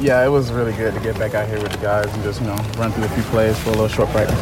Yeah, 0.00 0.24
it 0.24 0.28
was 0.28 0.52
really 0.52 0.72
good 0.74 0.92
to 0.94 1.00
get 1.00 1.18
back 1.18 1.34
out 1.34 1.48
here 1.48 1.60
with 1.62 1.72
the 1.72 1.78
guys 1.78 2.12
and 2.12 2.22
just, 2.22 2.40
you 2.40 2.46
know, 2.46 2.56
run 2.76 2.92
through 2.92 3.04
a 3.04 3.08
few 3.08 3.22
plays 3.24 3.58
for 3.60 3.70
a 3.70 3.72
little 3.72 3.88
short 3.88 4.10
practice. 4.10 4.38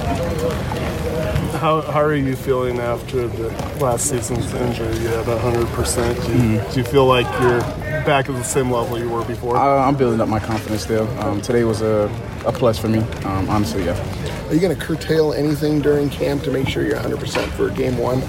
How, 1.61 1.83
how 1.83 2.01
are 2.01 2.15
you 2.15 2.35
feeling 2.35 2.81
after 2.81 3.29
the 3.29 3.49
last 3.81 4.09
season's 4.09 4.53
injury? 4.55 4.97
You 4.99 5.09
had 5.09 5.27
100%. 5.27 6.27
Do 6.27 6.33
you, 6.33 6.73
do 6.73 6.81
you 6.81 6.85
feel 6.85 7.07
like 7.07 7.27
you're 7.41 7.61
back 8.05 8.29
at 8.29 8.35
the 8.35 8.43
same 8.43 8.71
level 8.71 8.99
you 8.99 9.09
were 9.09 9.25
before? 9.25 9.57
I, 9.57 9.87
I'm 9.87 9.95
building 9.95 10.21
up 10.21 10.29
my 10.29 10.41
confidence 10.41 10.83
still. 10.83 11.07
Um, 11.21 11.41
today 11.41 11.63
was 11.63 11.83
a, 11.83 12.11
a 12.45 12.51
plus 12.51 12.79
for 12.79 12.89
me, 12.89 13.01
um, 13.25 13.49
honestly, 13.49 13.85
yeah. 13.85 14.49
Are 14.49 14.55
you 14.55 14.61
going 14.61 14.77
to 14.77 14.85
curtail 14.85 15.33
anything 15.33 15.81
during 15.81 16.11
camp 16.11 16.43
to 16.43 16.51
make 16.51 16.67
sure 16.67 16.85
you're 16.85 16.97
100% 16.99 17.49
for 17.53 17.71
game 17.71 17.97
one? 17.99 18.21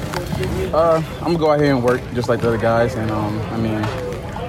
Uh, 0.73 1.01
I'm 1.17 1.23
going 1.23 1.33
to 1.33 1.39
go 1.39 1.51
out 1.51 1.59
here 1.59 1.73
and 1.73 1.83
work 1.83 2.01
just 2.13 2.29
like 2.29 2.41
the 2.41 2.49
other 2.49 2.57
guys. 2.57 2.95
And, 2.95 3.09
um, 3.09 3.39
I 3.51 3.57
mean, 3.57 3.81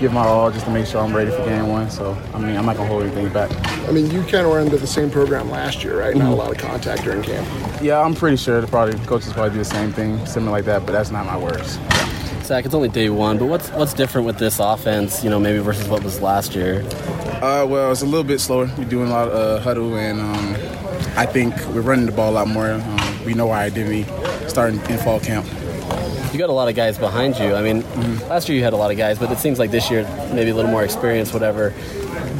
give 0.04 0.12
my 0.12 0.26
all 0.26 0.50
just 0.50 0.66
to 0.66 0.70
make 0.70 0.84
sure 0.86 1.00
I'm 1.00 1.16
ready 1.16 1.30
for 1.30 1.42
game 1.46 1.66
one. 1.68 1.90
So, 1.90 2.14
I 2.34 2.38
mean, 2.38 2.58
I'm 2.58 2.66
not 2.66 2.76
going 2.76 2.86
to 2.86 2.92
hold 2.92 3.04
anything 3.04 3.32
back. 3.32 3.50
I 3.88 3.90
mean, 3.90 4.10
you 4.10 4.20
kind 4.20 4.44
of 4.44 4.52
were 4.52 4.60
under 4.60 4.76
the 4.76 4.86
same 4.86 5.10
program 5.10 5.50
last 5.50 5.82
year, 5.82 5.98
right? 5.98 6.14
Not 6.14 6.30
a 6.30 6.34
lot 6.34 6.50
of 6.50 6.58
contact 6.58 7.04
during 7.04 7.22
camp. 7.22 7.48
Yeah, 7.80 8.02
I'm 8.02 8.14
pretty 8.14 8.36
sure 8.36 8.60
the 8.60 8.66
probably 8.66 8.98
coaches 9.06 9.32
probably 9.32 9.52
do 9.52 9.58
the 9.58 9.64
same 9.64 9.94
thing, 9.94 10.24
similar 10.26 10.52
like 10.52 10.66
that, 10.66 10.84
but 10.84 10.92
that's 10.92 11.10
not 11.10 11.24
my 11.24 11.38
words. 11.38 11.78
Zach, 12.42 12.66
it's 12.66 12.74
only 12.74 12.90
day 12.90 13.08
one, 13.08 13.38
but 13.38 13.46
what's 13.46 13.70
what's 13.70 13.94
different 13.94 14.26
with 14.26 14.36
this 14.36 14.58
offense, 14.58 15.24
you 15.24 15.30
know, 15.30 15.40
maybe 15.40 15.60
versus 15.60 15.88
what 15.88 16.04
was 16.04 16.20
last 16.20 16.54
year? 16.54 16.84
Uh, 17.40 17.64
well, 17.66 17.90
it's 17.90 18.02
a 18.02 18.06
little 18.06 18.24
bit 18.24 18.40
slower. 18.40 18.70
We're 18.76 18.84
doing 18.84 19.08
a 19.08 19.10
lot 19.10 19.28
of 19.28 19.34
uh, 19.34 19.60
huddle, 19.62 19.96
and 19.96 20.20
um, 20.20 20.54
I 21.16 21.24
think 21.24 21.56
we're 21.68 21.80
running 21.80 22.04
the 22.04 22.12
ball 22.12 22.30
a 22.30 22.34
lot 22.34 22.48
more. 22.48 22.70
Um, 22.70 23.24
we 23.24 23.32
know 23.32 23.48
our 23.50 23.60
identity 23.60 24.04
starting 24.48 24.78
in 24.90 24.98
fall 24.98 25.18
camp. 25.18 25.46
You 26.34 26.40
got 26.40 26.48
a 26.50 26.52
lot 26.52 26.68
of 26.68 26.74
guys 26.74 26.98
behind 26.98 27.38
you. 27.38 27.54
I 27.54 27.62
mean, 27.62 27.82
last 28.28 28.48
year 28.48 28.58
you 28.58 28.64
had 28.64 28.72
a 28.72 28.76
lot 28.76 28.90
of 28.90 28.96
guys, 28.96 29.20
but 29.20 29.30
it 29.30 29.38
seems 29.38 29.60
like 29.60 29.70
this 29.70 29.88
year 29.88 30.02
maybe 30.34 30.50
a 30.50 30.54
little 30.54 30.68
more 30.70 30.82
experience, 30.82 31.32
whatever. 31.32 31.72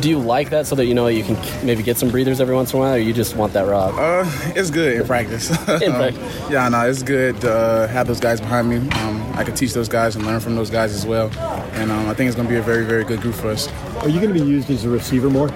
Do 0.00 0.10
you 0.10 0.18
like 0.18 0.50
that 0.50 0.66
so 0.66 0.74
that 0.74 0.86
you 0.86 0.94
know 0.94 1.06
you 1.06 1.22
can 1.22 1.36
maybe 1.64 1.84
get 1.84 1.96
some 1.96 2.10
breathers 2.10 2.40
every 2.40 2.56
once 2.56 2.72
in 2.72 2.78
a 2.80 2.82
while, 2.82 2.94
or 2.94 2.98
you 2.98 3.12
just 3.12 3.36
want 3.36 3.52
that 3.52 3.68
rock? 3.68 3.94
Uh, 3.96 4.24
it's 4.56 4.70
good 4.70 4.96
in 5.00 5.06
practice. 5.06 5.48
In 5.68 5.92
Um, 5.92 5.98
practice. 5.98 6.50
yeah, 6.50 6.68
no, 6.68 6.88
it's 6.90 7.04
good 7.04 7.40
to 7.42 7.52
uh, 7.54 7.86
have 7.88 8.08
those 8.08 8.18
guys 8.18 8.40
behind 8.40 8.68
me. 8.68 8.76
Um, 8.98 9.22
I 9.36 9.44
can 9.44 9.54
teach 9.54 9.72
those 9.74 9.88
guys 9.88 10.16
and 10.16 10.26
learn 10.26 10.40
from 10.40 10.56
those 10.56 10.70
guys 10.70 10.92
as 10.92 11.06
well. 11.06 11.30
And 11.74 11.92
um, 11.92 12.08
I 12.08 12.14
think 12.14 12.26
it's 12.26 12.34
going 12.36 12.48
to 12.48 12.52
be 12.52 12.58
a 12.58 12.62
very, 12.62 12.84
very 12.84 13.04
good 13.04 13.20
group 13.20 13.36
for 13.36 13.48
us. 13.50 13.68
Are 14.02 14.08
you 14.08 14.20
going 14.20 14.34
to 14.34 14.38
be 14.38 14.44
used 14.44 14.68
as 14.70 14.84
a 14.84 14.88
receiver 14.88 15.30
more? 15.30 15.48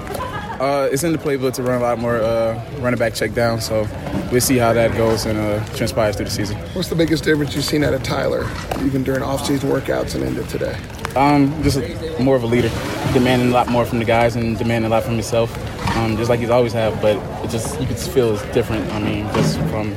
Uh, 0.61 0.89
it's 0.91 1.05
in 1.05 1.13
the 1.13 1.19
playbook 1.19 1.55
to 1.55 1.63
run 1.63 1.81
a 1.81 1.83
lot 1.83 1.99
more 1.99 2.17
uh, 2.17 2.61
running 2.79 2.99
back 2.99 3.15
check 3.15 3.33
down, 3.33 3.61
so 3.61 3.87
we'll 4.33 4.41
see 4.41 4.57
how 4.57 4.73
that 4.73 4.97
goes 4.97 5.25
and 5.25 5.39
uh, 5.39 5.65
transpires 5.77 6.17
through 6.17 6.25
the 6.25 6.31
season. 6.31 6.57
What's 6.75 6.89
the 6.89 6.97
biggest 6.97 7.23
difference 7.23 7.55
you've 7.55 7.65
seen 7.65 7.85
out 7.85 7.95
of 7.95 8.03
Tyler, 8.03 8.45
even 8.85 9.05
during 9.05 9.23
off-season 9.23 9.71
workouts 9.71 10.15
and 10.17 10.25
into 10.25 10.43
today? 10.45 10.77
Um, 11.15 11.63
just 11.63 11.79
a, 11.79 12.23
more 12.23 12.37
of 12.37 12.43
a 12.43 12.47
leader, 12.47 12.71
demanding 13.13 13.49
a 13.49 13.53
lot 13.53 13.69
more 13.69 13.85
from 13.85 13.99
the 13.99 14.05
guys 14.05 14.37
and 14.37 14.59
demanding 14.59 14.91
a 14.91 14.95
lot 14.95 15.05
from 15.05 15.15
himself, 15.15 15.57
um, 15.97 16.17
just 16.17 16.29
like 16.29 16.41
he's 16.41 16.51
always 16.51 16.73
have. 16.73 17.01
But 17.01 17.17
it 17.45 17.51
just 17.51 17.81
you 17.81 17.87
can 17.87 17.97
feel 17.97 18.35
it's 18.35 18.43
different. 18.53 18.93
I 18.93 18.99
mean, 19.01 19.27
just 19.35 19.59
from 19.71 19.95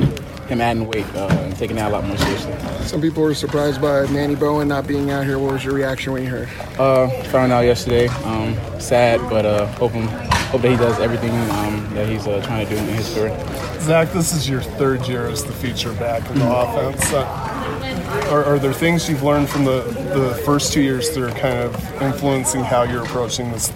him 0.48 0.62
adding 0.62 0.88
weight 0.88 1.06
uh, 1.16 1.28
and 1.28 1.56
taking 1.56 1.80
out 1.80 1.92
a 1.92 1.94
lot 1.96 2.06
more 2.06 2.18
seriously. 2.18 2.54
Some 2.86 3.02
people 3.02 3.24
were 3.24 3.34
surprised 3.34 3.82
by 3.82 4.06
Manny 4.08 4.36
Bowen 4.36 4.68
not 4.68 4.86
being 4.86 5.10
out 5.10 5.26
here. 5.26 5.40
What 5.40 5.54
was 5.54 5.64
your 5.64 5.74
reaction 5.74 6.14
when 6.14 6.24
you 6.24 6.30
heard? 6.30 6.50
Uh, 6.78 7.08
found 7.26 7.52
out 7.52 7.62
yesterday. 7.62 8.08
Um, 8.26 8.56
sad, 8.80 9.20
but 9.30 9.46
uh, 9.46 9.66
hoping 9.74 10.08
hope 10.52 10.62
that 10.62 10.72
he 10.72 10.78
does 10.78 11.00
everything 11.00 11.32
um, 11.52 11.94
that 11.94 12.08
he's 12.10 12.28
uh, 12.28 12.42
trying 12.46 12.66
to 12.68 12.74
do 12.74 12.78
in 12.80 12.86
his 12.90 13.14
career. 13.14 13.80
Zach, 13.80 14.12
this 14.12 14.34
is 14.34 14.48
your 14.50 14.62
third 14.62 15.08
year 15.08 15.28
as 15.28 15.44
the 15.46 15.54
feature 15.54 15.94
back 15.94 16.22
in 16.30 16.40
the 16.40 16.46
Mm-hmm. 16.46 16.92
offense. 16.92 17.14
Uh, 17.14 18.28
are, 18.32 18.44
are 18.44 18.60
there 18.60 18.74
things 18.74 19.10
you've 19.10 19.24
learned 19.24 19.50
from 19.50 19.64
the, 19.64 19.82
the 20.14 20.36
first 20.46 20.74
two 20.74 20.82
years 20.82 21.10
that 21.12 21.24
are 21.24 21.32
kind 21.40 21.58
of 21.60 22.02
influencing 22.02 22.64
how 22.64 22.84
you're 22.84 23.04
approaching 23.04 23.52
this 23.52 23.70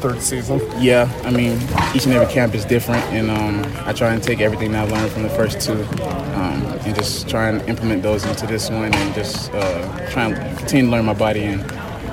third 0.00 0.20
season? 0.20 0.60
Yeah, 0.78 1.10
I 1.24 1.30
mean, 1.30 1.58
each 1.94 2.04
and 2.04 2.12
every 2.14 2.32
camp 2.32 2.54
is 2.54 2.64
different, 2.64 3.02
and 3.06 3.30
um, 3.30 3.64
I 3.86 3.92
try 3.92 4.12
and 4.12 4.22
take 4.22 4.40
everything 4.40 4.72
that 4.72 4.88
I 4.88 4.90
learned 4.92 5.10
from 5.12 5.22
the 5.22 5.30
first 5.30 5.60
two 5.60 5.82
um, 6.34 6.62
and 6.84 6.94
just 6.94 7.28
try 7.28 7.48
and 7.48 7.66
implement 7.68 8.02
those 8.02 8.24
into 8.26 8.46
this 8.46 8.68
one 8.70 8.94
and 8.94 9.14
just 9.14 9.50
uh, 9.54 10.10
try 10.10 10.26
and 10.26 10.58
continue 10.58 10.84
to 10.86 10.90
learn 10.92 11.04
my 11.06 11.14
body 11.14 11.44
and 11.44 11.62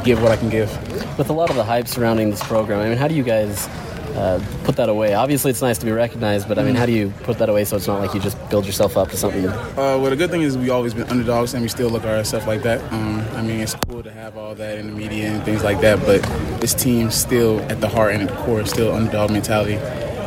give 0.05 0.21
what 0.21 0.31
I 0.31 0.37
can 0.37 0.49
give. 0.49 0.69
With 1.17 1.29
a 1.29 1.33
lot 1.33 1.49
of 1.49 1.55
the 1.57 1.63
hype 1.63 1.87
surrounding 1.87 2.29
this 2.29 2.43
program, 2.43 2.79
I 2.79 2.89
mean, 2.89 2.97
how 2.97 3.07
do 3.07 3.15
you 3.15 3.23
guys 3.23 3.67
uh, 4.15 4.39
put 4.63 4.75
that 4.77 4.89
away? 4.89 5.13
Obviously, 5.13 5.51
it's 5.51 5.61
nice 5.61 5.77
to 5.79 5.85
be 5.85 5.91
recognized, 5.91 6.47
but 6.47 6.57
I 6.57 6.63
mean, 6.63 6.75
how 6.75 6.85
do 6.85 6.91
you 6.91 7.11
put 7.23 7.37
that 7.39 7.49
away 7.49 7.65
so 7.65 7.75
it's 7.75 7.87
not 7.87 7.99
like 7.99 8.13
you 8.13 8.19
just 8.19 8.37
build 8.49 8.65
yourself 8.65 8.97
up 8.97 9.09
to 9.09 9.17
something? 9.17 9.47
Uh, 9.47 9.73
well, 9.75 10.09
the 10.09 10.15
good 10.15 10.29
thing 10.31 10.41
is 10.41 10.57
we 10.57 10.69
always 10.69 10.93
been 10.93 11.07
underdogs 11.09 11.53
and 11.53 11.61
we 11.61 11.67
still 11.69 11.89
look 11.89 12.03
at 12.03 12.09
ourselves 12.17 12.47
like 12.47 12.63
that. 12.63 12.81
Um, 12.93 13.19
I 13.35 13.41
mean, 13.41 13.59
it's 13.59 13.75
cool 13.87 14.01
to 14.03 14.11
have 14.11 14.37
all 14.37 14.55
that 14.55 14.77
in 14.77 14.87
the 14.87 14.93
media 14.93 15.27
and 15.27 15.43
things 15.43 15.63
like 15.63 15.81
that, 15.81 15.99
but 16.05 16.21
this 16.61 16.73
team 16.73 17.11
still 17.11 17.59
at 17.71 17.81
the 17.81 17.87
heart 17.89 18.13
and 18.13 18.23
at 18.23 18.29
the 18.29 18.43
core 18.43 18.61
is 18.61 18.69
still 18.69 18.93
underdog 18.93 19.31
mentality, 19.31 19.75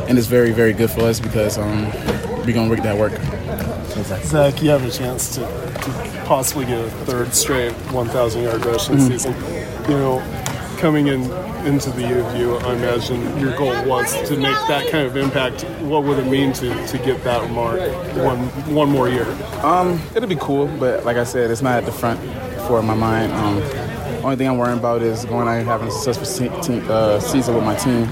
and 0.07 0.17
it's 0.17 0.27
very, 0.27 0.51
very 0.51 0.73
good 0.73 0.89
for 0.91 1.01
us 1.01 1.19
because 1.19 1.57
um, 1.57 1.85
we're 2.45 2.53
gonna 2.53 2.69
work 2.69 2.83
that 2.83 2.97
work. 2.97 3.13
Zach, 4.23 4.61
you 4.61 4.69
have 4.69 4.85
a 4.85 4.91
chance 4.91 5.35
to, 5.35 5.41
to 5.41 6.21
possibly 6.25 6.65
get 6.65 6.79
a 6.79 6.89
third 7.05 7.33
straight 7.33 7.73
1,000 7.91 8.43
yard 8.43 8.65
rushing 8.65 8.95
Mm-hmm. 8.95 9.07
season. 9.17 9.33
You 9.89 9.97
know, 9.97 10.19
coming 10.79 11.07
in 11.07 11.21
into 11.65 11.89
the 11.91 12.01
U, 12.37 12.55
I 12.57 12.73
imagine 12.73 13.37
your 13.37 13.55
goal 13.57 13.85
was 13.85 14.13
to 14.29 14.37
make 14.37 14.55
that 14.69 14.89
kind 14.89 15.05
of 15.05 15.17
impact. 15.17 15.63
What 15.81 16.03
would 16.05 16.17
it 16.19 16.25
mean 16.25 16.53
to, 16.53 16.87
to 16.87 16.97
get 16.99 17.21
that 17.25 17.51
mark 17.51 17.79
one 18.15 18.39
one 18.73 18.89
more 18.89 19.09
year? 19.09 19.27
Um, 19.61 20.01
it'll 20.15 20.29
be 20.29 20.37
cool, 20.37 20.67
but 20.79 21.03
like 21.03 21.17
I 21.17 21.25
said, 21.25 21.51
it's 21.51 21.61
not 21.61 21.77
at 21.77 21.85
the 21.85 21.91
front 21.91 22.19
for 22.67 22.81
my 22.81 22.93
mind. 22.93 23.33
Um, 23.33 23.57
only 24.23 24.37
thing 24.37 24.47
I'm 24.47 24.57
worrying 24.57 24.79
about 24.79 25.01
is 25.01 25.25
going 25.25 25.47
out 25.47 25.57
and 25.57 25.67
having 25.67 25.89
a 25.89 25.91
successful 25.91 26.25
se- 26.25 26.61
team, 26.61 26.85
uh, 26.89 27.19
season 27.19 27.55
with 27.55 27.63
my 27.65 27.75
team 27.75 28.07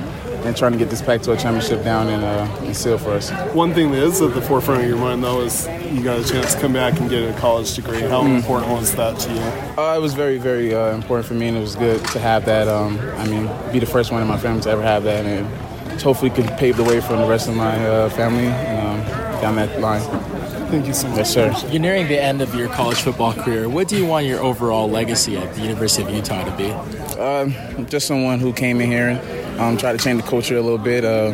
and 0.46 0.56
trying 0.56 0.72
to 0.74 0.78
get 0.78 0.90
this 0.90 1.02
back 1.02 1.22
to 1.24 1.32
a 1.34 1.38
championship 1.38 1.84
down 1.84 2.08
in, 2.10 2.24
uh, 2.24 2.62
in 2.64 2.74
Seal 2.74 2.98
for 2.98 3.12
us. 3.12 3.30
One 3.54 3.74
thing 3.74 3.92
that 3.92 4.04
is 4.04 4.22
at 4.22 4.34
the 4.34 4.42
forefront 4.42 4.84
of 4.84 4.88
your 4.90 4.98
mind, 4.98 5.24
though, 5.24 5.42
is 5.42 5.68
you 5.92 6.02
got 6.04 6.20
a 6.20 6.24
chance 6.24 6.54
to 6.56 6.62
come 6.62 6.74
back 6.74 7.00
and 7.00 7.10
get 7.10 7.30
a 7.30 7.34
college 7.40 7.74
degree. 7.76 8.02
How 8.02 8.22
Mm. 8.24 8.38
important 8.38 8.72
was 8.72 8.94
that 8.96 9.18
to 9.20 9.34
you? 9.34 9.42
Uh, 9.78 9.96
it 9.96 10.02
was 10.02 10.14
very, 10.14 10.38
very 10.38 10.74
uh, 10.74 10.94
important 10.94 11.28
for 11.28 11.34
me, 11.34 11.48
and 11.48 11.58
it 11.58 11.62
was 11.62 11.76
good 11.76 12.04
to 12.08 12.20
have 12.20 12.46
that. 12.46 12.68
Um, 12.68 13.00
I 13.18 13.26
mean, 13.28 13.50
be 13.72 13.80
the 13.80 13.86
first 13.86 14.12
one 14.12 14.22
in 14.22 14.28
my 14.28 14.38
family 14.38 14.62
to 14.62 14.70
ever 14.70 14.82
have 14.84 15.04
that, 15.04 15.26
and 15.26 15.46
hopefully 16.02 16.30
can 16.30 16.48
pave 16.58 16.78
the 16.78 16.84
way 16.84 17.02
for 17.02 17.16
the 17.16 17.26
rest 17.28 17.48
of 17.48 17.56
my 17.56 17.76
uh, 17.88 18.10
family 18.10 18.48
um, 18.48 19.02
down 19.42 19.56
that 19.56 19.80
line. 19.80 20.02
Thank 20.70 20.86
you 20.86 20.94
so 20.94 21.08
much. 21.08 21.18
Yes, 21.18 21.34
sir. 21.34 21.56
You're 21.70 21.82
nearing 21.82 22.08
the 22.08 22.22
end 22.22 22.42
of 22.42 22.54
your 22.54 22.68
college 22.68 22.98
football 22.98 23.34
career. 23.34 23.70
What 23.70 23.88
do 23.88 23.98
you 23.98 24.06
want 24.06 24.26
your 24.26 24.42
overall 24.42 24.90
legacy 24.90 25.38
at 25.38 25.56
the 25.56 25.62
University 25.62 26.04
of 26.04 26.10
Utah 26.10 26.44
to 26.44 26.58
be? 26.58 26.72
Um, 27.20 27.86
just 27.88 28.06
someone 28.06 28.40
who 28.40 28.52
came 28.52 28.82
in 28.82 28.92
here 28.92 29.10
and 29.10 29.60
um, 29.60 29.78
tried 29.78 29.98
to 29.98 30.04
change 30.04 30.22
the 30.22 30.28
culture 30.28 30.58
a 30.58 30.62
little 30.62 30.78
bit. 30.78 31.06
Uh, 31.06 31.32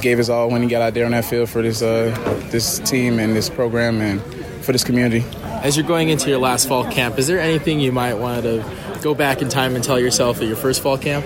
gave 0.00 0.18
his 0.18 0.30
all 0.30 0.50
when 0.50 0.62
he 0.62 0.68
got 0.68 0.82
out 0.82 0.94
there 0.94 1.04
on 1.04 1.12
that 1.12 1.24
field 1.24 1.48
for 1.48 1.62
this 1.62 1.82
uh, 1.82 2.10
this 2.50 2.78
team 2.80 3.18
and 3.18 3.36
this 3.36 3.50
program 3.50 4.00
and 4.00 4.22
for 4.64 4.72
this 4.72 4.82
community. 4.84 5.24
As 5.62 5.76
you're 5.76 5.86
going 5.86 6.08
into 6.08 6.30
your 6.30 6.38
last 6.38 6.66
fall 6.66 6.90
camp, 6.90 7.18
is 7.18 7.26
there 7.26 7.40
anything 7.40 7.80
you 7.80 7.92
might 7.92 8.14
want 8.14 8.44
to 8.44 8.64
go 9.02 9.14
back 9.14 9.42
in 9.42 9.48
time 9.48 9.76
and 9.76 9.84
tell 9.84 10.00
yourself 10.00 10.40
at 10.40 10.46
your 10.46 10.56
first 10.56 10.82
fall 10.82 10.98
camp? 10.98 11.24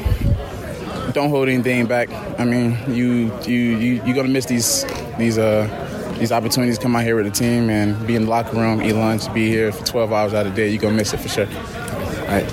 Don't 1.13 1.31
hold 1.31 1.49
anything 1.49 1.87
back. 1.87 2.11
I 2.39 2.45
mean, 2.45 2.77
you 2.89 3.33
you 3.45 3.77
you 3.79 4.03
you're 4.05 4.15
gonna 4.15 4.29
miss 4.29 4.47
these 4.47 4.85
these 5.19 5.39
uh 5.39 5.67
these 6.19 6.33
opportunities. 6.33 6.79
Come 6.79 6.97
out 6.97 7.05
here 7.05 7.17
with 7.17 7.27
the 7.27 7.31
team 7.31 7.71
and 7.71 8.07
be 8.07 8.17
in 8.17 8.25
the 8.25 8.31
locker 8.31 8.57
room, 8.57 8.83
eat 8.83 8.95
lunch, 8.95 9.33
be 9.33 9.49
here 9.49 9.73
for 9.73 9.85
12 9.85 10.13
hours 10.13 10.35
out 10.35 10.47
of 10.47 10.55
the 10.55 10.63
day. 10.63 10.69
You're 10.69 10.81
gonna 10.81 10.95
miss 10.95 11.15
it 11.15 11.19
for 11.19 11.29
sure. 11.29 11.47
All 11.47 12.27
right. 12.27 12.53